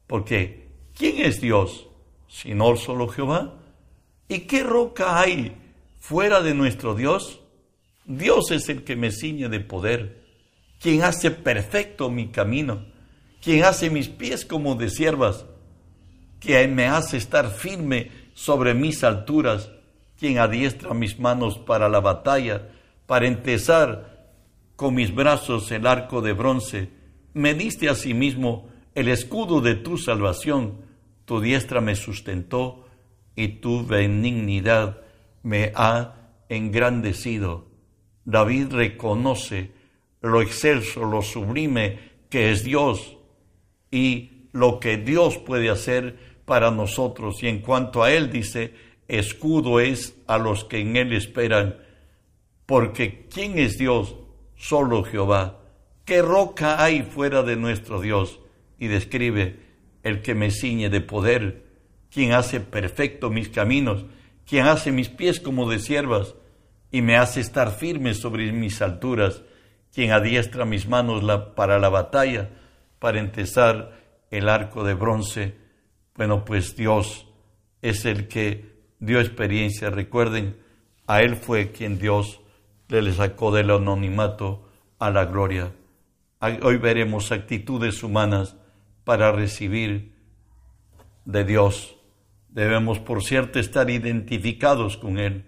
Porque, 0.07 0.67
¿quién 0.93 1.21
es 1.21 1.39
Dios? 1.39 1.87
Sino 2.27 2.75
solo 2.75 3.07
Jehová. 3.07 3.53
¿Y 4.27 4.39
qué 4.39 4.61
roca 4.61 5.17
hay 5.17 5.55
fuera 5.99 6.41
de 6.41 6.53
nuestro 6.53 6.95
Dios? 6.95 7.39
Dios 8.03 8.51
es 8.51 8.67
el 8.67 8.83
que 8.83 8.97
me 8.97 9.11
ciñe 9.11 9.47
de 9.47 9.61
poder, 9.61 10.21
quien 10.81 11.03
hace 11.03 11.31
perfecto 11.31 12.09
mi 12.09 12.27
camino, 12.27 12.85
quien 13.41 13.63
hace 13.63 13.89
mis 13.89 14.09
pies 14.09 14.45
como 14.45 14.75
de 14.75 14.89
siervas, 14.89 15.45
quien 16.41 16.75
me 16.75 16.87
hace 16.87 17.15
estar 17.15 17.51
firme 17.51 18.11
sobre 18.33 18.73
mis 18.73 19.05
alturas, 19.05 19.71
quien 20.19 20.39
adiestra 20.39 20.93
mis 20.93 21.19
manos 21.19 21.57
para 21.57 21.87
la 21.87 22.01
batalla, 22.01 22.67
para 23.05 23.27
entesar 23.27 24.27
con 24.75 24.93
mis 24.93 25.15
brazos 25.15 25.71
el 25.71 25.87
arco 25.87 26.21
de 26.21 26.33
bronce, 26.33 26.96
me 27.33 27.53
diste 27.53 27.89
asimismo 27.89 28.69
el 28.95 29.09
escudo 29.09 29.61
de 29.61 29.75
tu 29.75 29.97
salvación, 29.97 30.81
tu 31.25 31.39
diestra 31.39 31.81
me 31.81 31.95
sustentó 31.95 32.87
y 33.35 33.59
tu 33.59 33.85
benignidad 33.85 35.01
me 35.43 35.71
ha 35.75 36.15
engrandecido. 36.49 37.67
David 38.25 38.73
reconoce 38.73 39.71
lo 40.21 40.41
excelso, 40.41 41.05
lo 41.05 41.21
sublime 41.21 41.99
que 42.29 42.51
es 42.51 42.63
Dios 42.63 43.17
y 43.91 44.47
lo 44.51 44.79
que 44.79 44.97
Dios 44.97 45.37
puede 45.37 45.69
hacer 45.69 46.17
para 46.45 46.71
nosotros. 46.71 47.43
Y 47.43 47.47
en 47.47 47.59
cuanto 47.59 48.03
a 48.03 48.11
Él 48.11 48.31
dice, 48.31 48.73
escudo 49.07 49.79
es 49.79 50.17
a 50.27 50.37
los 50.37 50.65
que 50.65 50.79
en 50.79 50.95
Él 50.95 51.13
esperan, 51.13 51.77
porque 52.65 53.27
¿quién 53.31 53.59
es 53.59 53.77
Dios? 53.77 54.15
Solo 54.55 55.03
Jehová. 55.03 55.59
¿Qué 56.07 56.21
roca 56.21 56.81
hay 56.81 57.01
fuera 57.01 57.43
de 57.43 57.57
nuestro 57.57 57.99
Dios? 57.99 58.39
Y 58.79 58.87
describe 58.87 59.59
el 60.03 60.21
que 60.21 60.35
me 60.35 60.51
ciñe 60.51 60.89
de 60.89 61.01
poder, 61.01 61.65
quien 62.09 62.31
hace 62.31 62.61
perfecto 62.61 63.29
mis 63.29 63.49
caminos, 63.49 64.05
quien 64.45 64.67
hace 64.67 64.93
mis 64.93 65.09
pies 65.09 65.41
como 65.41 65.69
de 65.69 65.79
siervas 65.79 66.35
y 66.91 67.01
me 67.01 67.17
hace 67.17 67.41
estar 67.41 67.71
firme 67.71 68.13
sobre 68.13 68.53
mis 68.53 68.81
alturas, 68.81 69.41
quien 69.93 70.13
adiestra 70.13 70.63
mis 70.63 70.87
manos 70.87 71.25
para 71.57 71.77
la 71.77 71.89
batalla, 71.89 72.51
para 72.99 73.19
empezar 73.19 73.91
el 74.31 74.47
arco 74.47 74.85
de 74.85 74.93
bronce. 74.93 75.55
Bueno, 76.15 76.45
pues 76.45 76.77
Dios 76.77 77.27
es 77.81 78.05
el 78.05 78.29
que 78.29 78.77
dio 78.99 79.19
experiencia. 79.19 79.89
Recuerden, 79.89 80.55
a 81.05 81.21
Él 81.21 81.35
fue 81.35 81.73
quien 81.73 81.99
Dios 81.99 82.39
le 82.87 83.11
sacó 83.11 83.51
del 83.51 83.71
anonimato 83.71 84.69
a 84.99 85.09
la 85.09 85.25
gloria. 85.25 85.73
Hoy 86.39 86.77
veremos 86.77 87.31
actitudes 87.31 88.03
humanas 88.03 88.55
para 89.03 89.31
recibir 89.31 90.13
de 91.25 91.43
Dios. 91.43 91.95
Debemos, 92.49 92.99
por 92.99 93.23
cierto, 93.23 93.59
estar 93.59 93.89
identificados 93.89 94.97
con 94.97 95.17
Él, 95.17 95.45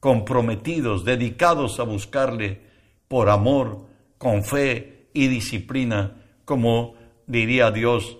comprometidos, 0.00 1.04
dedicados 1.04 1.78
a 1.78 1.82
buscarle 1.82 2.62
por 3.06 3.28
amor, 3.28 3.86
con 4.16 4.42
fe 4.42 5.10
y 5.12 5.28
disciplina, 5.28 6.22
como 6.46 6.94
diría 7.26 7.70
Dios 7.70 8.16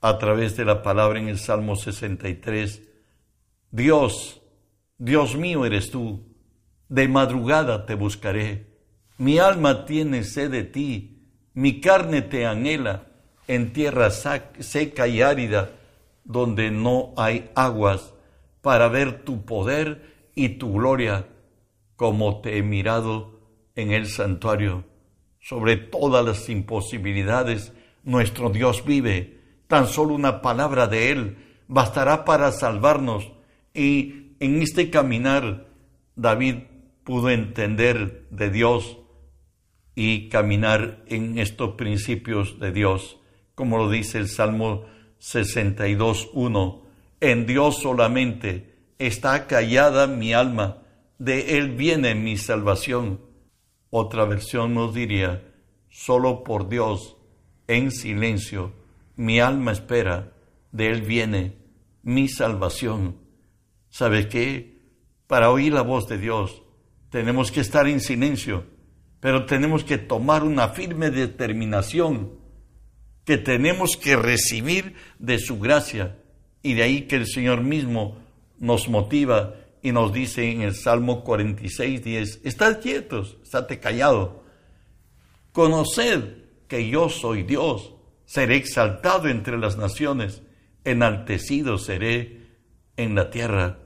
a 0.00 0.18
través 0.18 0.56
de 0.56 0.64
la 0.64 0.82
palabra 0.82 1.20
en 1.20 1.28
el 1.28 1.38
Salmo 1.38 1.76
63. 1.76 2.82
Dios, 3.70 4.42
Dios 4.98 5.36
mío 5.36 5.64
eres 5.64 5.92
tú, 5.92 6.26
de 6.88 7.06
madrugada 7.06 7.86
te 7.86 7.94
buscaré. 7.94 8.66
Mi 9.16 9.38
alma 9.38 9.84
tiene 9.84 10.24
sed 10.24 10.50
de 10.50 10.64
ti, 10.64 11.21
mi 11.54 11.80
carne 11.80 12.22
te 12.22 12.46
anhela 12.46 13.06
en 13.46 13.72
tierra 13.72 14.10
seca 14.10 15.06
y 15.06 15.22
árida, 15.22 15.72
donde 16.24 16.70
no 16.70 17.12
hay 17.16 17.50
aguas, 17.54 18.14
para 18.60 18.88
ver 18.88 19.24
tu 19.24 19.44
poder 19.44 20.30
y 20.34 20.50
tu 20.50 20.72
gloria, 20.72 21.26
como 21.96 22.40
te 22.40 22.58
he 22.58 22.62
mirado 22.62 23.40
en 23.74 23.92
el 23.92 24.06
santuario. 24.06 24.84
Sobre 25.40 25.76
todas 25.76 26.24
las 26.24 26.48
imposibilidades, 26.48 27.72
nuestro 28.04 28.50
Dios 28.50 28.84
vive. 28.84 29.40
Tan 29.66 29.88
solo 29.88 30.14
una 30.14 30.40
palabra 30.40 30.86
de 30.86 31.10
Él 31.10 31.36
bastará 31.66 32.24
para 32.24 32.52
salvarnos. 32.52 33.32
Y 33.74 34.36
en 34.38 34.62
este 34.62 34.90
caminar, 34.90 35.66
David 36.14 36.56
pudo 37.04 37.30
entender 37.30 38.26
de 38.30 38.50
Dios 38.50 38.98
y 39.94 40.28
caminar 40.28 41.04
en 41.06 41.38
estos 41.38 41.74
principios 41.74 42.58
de 42.58 42.72
Dios 42.72 43.18
como 43.54 43.78
lo 43.78 43.90
dice 43.90 44.18
el 44.18 44.28
Salmo 44.28 44.86
62.1, 45.20 46.82
en 47.20 47.46
Dios 47.46 47.78
solamente 47.80 48.74
está 48.98 49.46
callada 49.46 50.06
mi 50.06 50.32
alma, 50.32 50.78
de 51.18 51.58
Él 51.58 51.70
viene 51.70 52.14
mi 52.14 52.36
salvación. 52.36 53.20
Otra 53.90 54.24
versión 54.24 54.74
nos 54.74 54.94
diría, 54.94 55.44
solo 55.88 56.42
por 56.42 56.68
Dios, 56.68 57.16
en 57.68 57.90
silencio, 57.90 58.72
mi 59.16 59.38
alma 59.38 59.72
espera, 59.72 60.32
de 60.72 60.90
Él 60.90 61.02
viene 61.02 61.56
mi 62.02 62.28
salvación. 62.28 63.18
¿Sabe 63.90 64.28
qué? 64.28 64.80
Para 65.26 65.50
oír 65.50 65.72
la 65.72 65.82
voz 65.82 66.08
de 66.08 66.18
Dios 66.18 66.62
tenemos 67.10 67.52
que 67.52 67.60
estar 67.60 67.86
en 67.86 68.00
silencio, 68.00 68.64
pero 69.22 69.46
tenemos 69.46 69.84
que 69.84 69.98
tomar 69.98 70.42
una 70.42 70.70
firme 70.70 71.12
determinación 71.12 72.32
que 73.24 73.38
tenemos 73.38 73.96
que 73.96 74.16
recibir 74.16 74.96
de 75.20 75.38
su 75.38 75.60
gracia. 75.60 76.18
Y 76.60 76.74
de 76.74 76.82
ahí 76.82 77.02
que 77.02 77.14
el 77.14 77.28
Señor 77.28 77.62
mismo 77.62 78.18
nos 78.58 78.88
motiva 78.88 79.54
y 79.80 79.92
nos 79.92 80.12
dice 80.12 80.50
en 80.50 80.62
el 80.62 80.74
Salmo 80.74 81.22
46, 81.22 82.02
10, 82.02 82.40
estad 82.42 82.80
quietos, 82.80 83.38
estate 83.44 83.78
callado. 83.78 84.42
Conoced 85.52 86.24
que 86.66 86.88
yo 86.88 87.08
soy 87.08 87.44
Dios, 87.44 87.94
seré 88.24 88.56
exaltado 88.56 89.28
entre 89.28 89.56
las 89.56 89.76
naciones, 89.76 90.42
enaltecido 90.82 91.78
seré 91.78 92.40
en 92.96 93.14
la 93.14 93.30
tierra. 93.30 93.78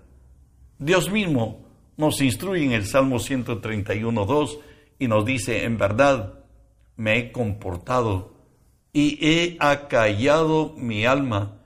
Dios 0.79 1.11
mismo 1.11 1.68
nos 1.99 2.22
instruye 2.22 2.64
en 2.64 2.72
el 2.72 2.87
Salmo 2.87 3.18
131, 3.18 4.25
2 4.25 4.61
y 4.98 5.09
nos 5.09 5.24
dice, 5.24 5.64
en 5.64 5.78
verdad, 5.78 6.40
me 6.96 7.18
he 7.18 7.32
comportado 7.32 8.35
y 8.92 9.18
he 9.20 9.56
acallado 9.61 10.74
mi 10.76 11.04
alma 11.04 11.59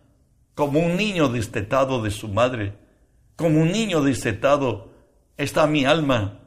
como 0.54 0.80
un 0.80 0.96
niño 0.96 1.28
destetado 1.28 2.02
de 2.02 2.10
su 2.10 2.28
madre, 2.28 2.74
como 3.36 3.60
un 3.62 3.72
niño 3.72 4.02
destetado 4.02 4.90
está 5.36 5.66
mi 5.66 5.84
alma, 5.84 6.40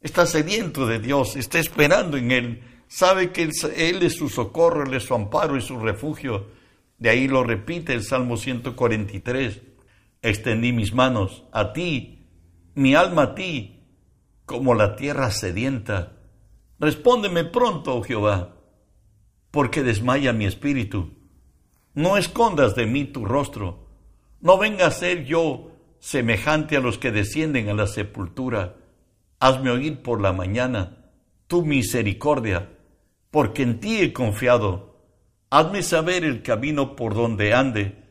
está 0.00 0.26
sediento 0.26 0.86
de 0.86 0.98
Dios, 0.98 1.36
está 1.36 1.58
esperando 1.58 2.16
en 2.16 2.30
Él, 2.30 2.62
sabe 2.86 3.30
que 3.30 3.42
Él, 3.42 4.02
es 4.02 4.14
su 4.14 4.28
socorro, 4.28 4.84
Él 4.84 4.94
es 4.94 5.04
su 5.04 5.14
amparo 5.14 5.56
y 5.56 5.60
su 5.60 5.78
refugio. 5.78 6.46
De 6.96 7.10
ahí 7.10 7.28
lo 7.28 7.44
repite 7.44 7.92
el 7.92 8.02
Salmo 8.02 8.36
143, 8.36 9.60
extendí 10.22 10.72
mis 10.72 10.94
manos 10.94 11.44
a 11.52 11.72
ti, 11.72 12.26
mi 12.74 12.94
alma 12.94 13.22
a 13.22 13.34
ti, 13.34 13.82
como 14.46 14.74
la 14.74 14.96
tierra 14.96 15.30
sedienta. 15.30 16.17
Respóndeme 16.78 17.44
pronto, 17.44 17.96
oh 17.96 18.02
Jehová 18.02 18.58
porque 19.50 19.82
desmaya 19.82 20.32
mi 20.32 20.46
espíritu. 20.46 21.14
No 21.94 22.16
escondas 22.16 22.74
de 22.74 22.86
mí 22.86 23.04
tu 23.04 23.24
rostro, 23.24 23.88
no 24.40 24.58
venga 24.58 24.86
a 24.86 24.90
ser 24.90 25.24
yo 25.24 25.72
semejante 25.98 26.76
a 26.76 26.80
los 26.80 26.98
que 26.98 27.10
descienden 27.10 27.68
a 27.68 27.74
la 27.74 27.86
sepultura. 27.86 28.76
Hazme 29.40 29.70
oír 29.70 30.02
por 30.02 30.20
la 30.20 30.32
mañana 30.32 31.10
tu 31.46 31.64
misericordia, 31.64 32.70
porque 33.30 33.62
en 33.62 33.80
ti 33.80 34.00
he 34.00 34.12
confiado. 34.12 35.00
Hazme 35.50 35.82
saber 35.82 36.24
el 36.24 36.42
camino 36.42 36.94
por 36.94 37.14
donde 37.14 37.54
ande, 37.54 38.04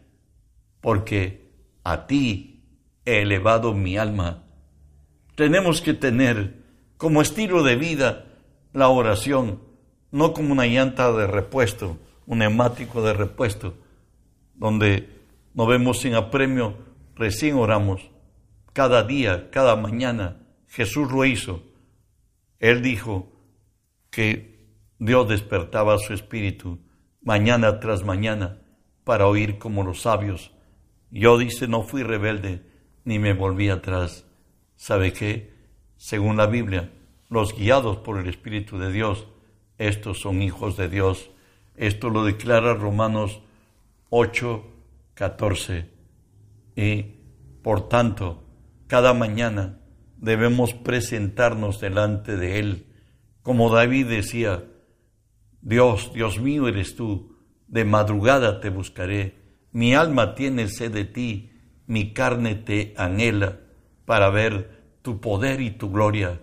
porque 0.82 1.53
a 1.84 2.08
ti 2.08 2.65
he 3.06 3.21
elevado 3.21 3.73
mi 3.73 3.97
alma. 3.97 4.43
Tenemos 5.36 5.82
que 5.82 5.93
tener 5.93 6.63
como 6.97 7.21
estilo 7.21 7.62
de 7.62 7.75
vida 7.75 8.26
la 8.73 8.89
oración 8.89 9.62
no 10.12 10.34
como 10.34 10.53
una 10.53 10.65
llanta 10.65 11.12
de 11.12 11.27
repuesto, 11.27 11.97
un 12.25 12.39
neumático 12.39 13.01
de 13.01 13.13
repuesto, 13.13 13.75
donde 14.56 15.10
nos 15.53 15.67
vemos 15.67 15.99
sin 15.99 16.15
apremio, 16.15 16.77
recién 17.15 17.56
oramos. 17.56 18.10
Cada 18.73 19.03
día, 19.03 19.49
cada 19.51 19.75
mañana, 19.75 20.45
Jesús 20.67 21.12
lo 21.12 21.25
hizo. 21.25 21.63
Él 22.60 22.82
dijo 22.82 23.32
que 24.10 24.58
Dios 24.99 25.27
despertaba 25.27 25.97
su 25.97 26.13
espíritu 26.13 26.80
mañana 27.21 27.80
tras 27.80 28.03
mañana 28.03 28.62
para 29.03 29.27
oír 29.27 29.58
como 29.58 29.84
los 29.84 30.01
sabios. 30.01 30.51
Yo 31.12 31.38
dice, 31.38 31.67
no 31.67 31.84
fui 31.84 32.03
rebelde 32.03 32.63
ni 33.03 33.19
me 33.19 33.34
volví 33.34 33.69
atrás. 33.69 34.25
¿Sabe 34.75 35.13
qué? 35.13 35.53
Según 35.95 36.38
la 36.38 36.47
Biblia, 36.47 36.91
los 37.29 37.55
guiados 37.55 37.97
por 37.97 38.19
el 38.19 38.27
Espíritu 38.27 38.77
de 38.77 38.91
Dios 38.91 39.27
estos 39.77 40.19
son 40.19 40.41
hijos 40.41 40.75
de 40.77 40.89
Dios. 40.89 41.29
Esto 41.75 42.09
lo 42.09 42.25
declara 42.25 42.73
Romanos 42.73 43.41
8, 44.09 44.63
14. 45.13 45.89
Y 46.75 47.03
por 47.61 47.87
tanto, 47.87 48.43
cada 48.87 49.13
mañana 49.13 49.79
debemos 50.17 50.73
presentarnos 50.73 51.79
delante 51.79 52.37
de 52.37 52.59
Él. 52.59 52.87
Como 53.43 53.73
David 53.73 54.07
decía, 54.07 54.63
Dios, 55.61 56.11
Dios 56.13 56.39
mío 56.39 56.67
eres 56.67 56.95
tú, 56.95 57.37
de 57.67 57.85
madrugada 57.85 58.59
te 58.59 58.69
buscaré, 58.69 59.35
mi 59.71 59.93
alma 59.93 60.35
tiene 60.35 60.69
sed 60.69 60.91
de 60.91 61.05
ti, 61.05 61.51
mi 61.85 62.13
carne 62.13 62.55
te 62.55 62.93
anhela 62.97 63.59
para 64.05 64.29
ver 64.29 64.71
tu 65.01 65.19
poder 65.19 65.61
y 65.61 65.71
tu 65.71 65.91
gloria. 65.91 66.39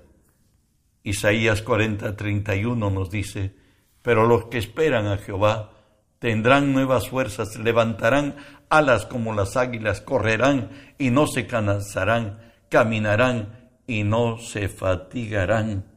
Isaías 1.05 1.61
40, 1.61 2.17
31 2.17 2.91
nos 2.91 3.11
dice, 3.11 3.55
Pero 4.01 4.27
los 4.27 4.47
que 4.47 4.57
esperan 4.57 5.07
a 5.07 5.19
Jehová 5.19 5.71
tendrán 6.19 6.73
nuevas 6.73 7.11
fuerzas, 7.11 7.57
levantarán 7.57 8.37
alas 8.71 9.05
como 9.05 9.35
las 9.35 9.59
águilas, 9.59 10.01
correrán 10.01 10.71
y 10.99 11.11
no 11.11 11.27
se 11.27 11.47
cansarán, 11.47 12.39
caminarán 12.71 13.71
y 13.87 14.03
no 14.03 14.39
se 14.39 14.71
fatigarán. 14.71 15.93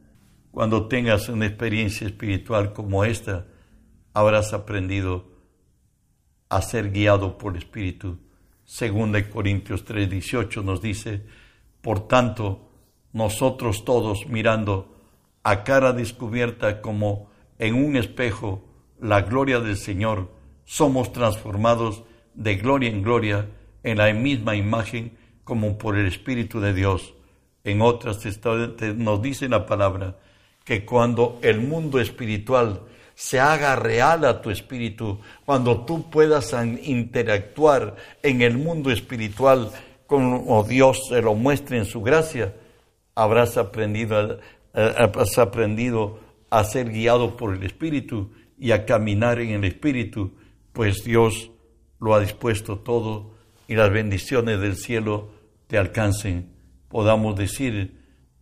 Cuando 0.50 0.88
tengas 0.88 1.30
una 1.30 1.46
experiencia 1.46 2.06
espiritual 2.06 2.74
como 2.74 3.04
esta, 3.04 3.46
habrás 4.12 4.52
aprendido 4.52 5.32
a 6.50 6.60
ser 6.60 6.90
guiado 6.90 7.38
por 7.38 7.52
el 7.52 7.62
Espíritu. 7.62 8.18
Segunda 8.64 9.18
de 9.18 9.30
Corintios 9.30 9.86
3:18 9.86 10.62
nos 10.62 10.82
dice, 10.82 11.24
por 11.80 12.06
tanto, 12.06 12.70
nosotros 13.14 13.86
todos 13.86 14.26
mirando 14.26 14.97
a 15.48 15.64
cara 15.64 15.94
descubierta 15.94 16.82
como 16.82 17.30
en 17.58 17.74
un 17.74 17.96
espejo 17.96 18.68
la 19.00 19.22
gloria 19.22 19.60
del 19.60 19.78
Señor, 19.78 20.30
somos 20.66 21.10
transformados 21.10 22.02
de 22.34 22.56
gloria 22.56 22.90
en 22.90 23.02
gloria 23.02 23.48
en 23.82 23.96
la 23.96 24.12
misma 24.12 24.56
imagen 24.56 25.16
como 25.44 25.78
por 25.78 25.96
el 25.96 26.06
Espíritu 26.06 26.60
de 26.60 26.74
Dios. 26.74 27.14
En 27.64 27.80
otras 27.80 28.20
nos 28.96 29.22
dice 29.22 29.48
la 29.48 29.64
palabra 29.64 30.18
que 30.66 30.84
cuando 30.84 31.38
el 31.40 31.62
mundo 31.62 31.98
espiritual 31.98 32.82
se 33.14 33.40
haga 33.40 33.74
real 33.74 34.26
a 34.26 34.42
tu 34.42 34.50
espíritu, 34.50 35.18
cuando 35.46 35.86
tú 35.86 36.10
puedas 36.10 36.54
interactuar 36.82 37.96
en 38.22 38.42
el 38.42 38.58
mundo 38.58 38.90
espiritual 38.90 39.70
como 40.06 40.62
Dios 40.64 41.08
se 41.08 41.22
lo 41.22 41.34
muestre 41.34 41.78
en 41.78 41.86
su 41.86 42.02
gracia, 42.02 42.54
habrás 43.14 43.56
aprendido, 43.56 44.38
habrás 44.78 45.38
aprendido 45.38 46.20
a 46.50 46.64
ser 46.64 46.90
guiado 46.90 47.36
por 47.36 47.54
el 47.54 47.64
Espíritu 47.64 48.30
y 48.58 48.72
a 48.72 48.86
caminar 48.86 49.40
en 49.40 49.50
el 49.50 49.64
Espíritu, 49.64 50.32
pues 50.72 51.04
Dios 51.04 51.50
lo 52.00 52.14
ha 52.14 52.20
dispuesto 52.20 52.78
todo 52.78 53.34
y 53.66 53.74
las 53.74 53.90
bendiciones 53.90 54.60
del 54.60 54.76
cielo 54.76 55.30
te 55.66 55.78
alcancen. 55.78 56.50
Podamos 56.88 57.36
decir 57.36 57.98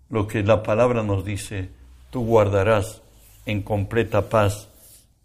lo 0.09 0.27
que 0.27 0.43
la 0.43 0.63
palabra 0.63 1.03
nos 1.03 1.25
dice, 1.25 1.71
tú 2.11 2.25
guardarás 2.25 3.03
en 3.45 3.63
completa 3.63 4.29
paz 4.29 4.71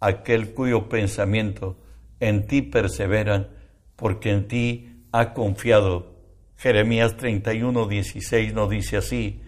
aquel 0.00 0.54
cuyo 0.54 0.88
pensamiento 0.88 1.76
en 2.18 2.46
ti 2.46 2.62
persevera, 2.62 3.50
porque 3.96 4.30
en 4.30 4.48
ti 4.48 4.88
ha 5.12 5.34
confiado. 5.34 6.12
Jeremías 6.56 7.16
31, 7.16 7.86
16 7.86 8.54
nos 8.54 8.70
dice 8.70 8.96
así, 8.96 9.40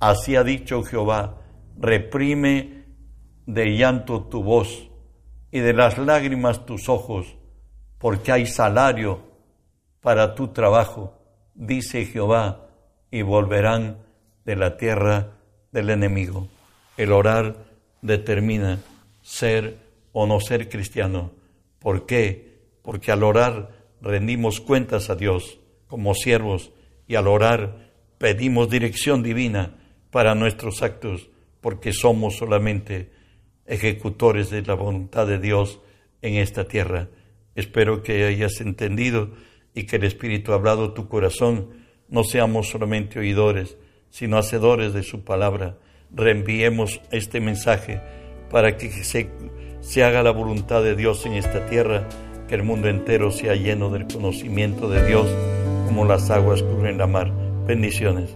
así 0.00 0.36
ha 0.36 0.44
dicho 0.44 0.82
Jehová, 0.82 1.42
reprime 1.78 2.84
de 3.46 3.76
llanto 3.76 4.24
tu 4.24 4.42
voz 4.42 4.90
y 5.50 5.60
de 5.60 5.72
las 5.72 5.98
lágrimas 5.98 6.66
tus 6.66 6.88
ojos, 6.88 7.36
porque 7.98 8.32
hay 8.32 8.46
salario 8.46 9.20
para 10.00 10.34
tu 10.34 10.48
trabajo, 10.48 11.18
dice 11.54 12.04
Jehová, 12.04 12.66
y 13.10 13.22
volverán 13.22 13.98
de 14.44 14.56
la 14.56 14.76
tierra 14.76 15.38
del 15.72 15.90
enemigo. 15.90 16.48
El 16.96 17.12
orar 17.12 17.56
determina 18.02 18.78
ser 19.22 19.78
o 20.12 20.26
no 20.26 20.40
ser 20.40 20.68
cristiano. 20.68 21.32
¿Por 21.78 22.06
qué? 22.06 22.60
Porque 22.82 23.12
al 23.12 23.22
orar 23.22 23.70
rendimos 24.00 24.60
cuentas 24.60 25.10
a 25.10 25.14
Dios 25.14 25.58
como 25.86 26.14
siervos 26.14 26.72
y 27.06 27.14
al 27.14 27.28
orar 27.28 27.90
pedimos 28.18 28.70
dirección 28.70 29.22
divina 29.22 29.74
para 30.16 30.34
nuestros 30.34 30.82
actos, 30.82 31.28
porque 31.60 31.92
somos 31.92 32.38
solamente 32.38 33.10
ejecutores 33.66 34.48
de 34.48 34.62
la 34.62 34.72
voluntad 34.72 35.26
de 35.26 35.38
Dios 35.38 35.82
en 36.22 36.36
esta 36.36 36.64
tierra. 36.64 37.10
Espero 37.54 38.02
que 38.02 38.24
hayas 38.24 38.62
entendido 38.62 39.32
y 39.74 39.84
que 39.84 39.96
el 39.96 40.04
Espíritu 40.04 40.52
ha 40.52 40.54
hablado 40.54 40.94
tu 40.94 41.06
corazón. 41.06 41.68
No 42.08 42.24
seamos 42.24 42.70
solamente 42.70 43.18
oidores, 43.18 43.76
sino 44.08 44.38
hacedores 44.38 44.94
de 44.94 45.02
su 45.02 45.22
palabra. 45.22 45.76
Reenviemos 46.10 47.02
este 47.10 47.40
mensaje 47.40 48.00
para 48.50 48.78
que 48.78 48.88
se, 48.88 49.28
se 49.80 50.02
haga 50.02 50.22
la 50.22 50.30
voluntad 50.30 50.82
de 50.82 50.96
Dios 50.96 51.26
en 51.26 51.34
esta 51.34 51.66
tierra, 51.66 52.08
que 52.48 52.54
el 52.54 52.62
mundo 52.62 52.88
entero 52.88 53.30
sea 53.30 53.54
lleno 53.54 53.90
del 53.90 54.06
conocimiento 54.06 54.88
de 54.88 55.06
Dios 55.06 55.26
como 55.84 56.06
las 56.06 56.30
aguas 56.30 56.62
cubren 56.62 56.96
la 56.96 57.06
mar. 57.06 57.30
Bendiciones. 57.66 58.32